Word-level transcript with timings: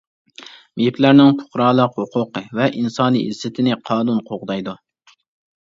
مېيىپلەرنىڭ 0.79 1.29
پۇقرالىق 1.41 1.99
ھوقۇقى 2.01 2.43
ۋە 2.61 2.71
ئىنسانىي 2.79 3.29
ئىززىتىنى 3.29 3.79
قانۇن 3.93 4.25
قوغدايدۇ. 4.33 4.79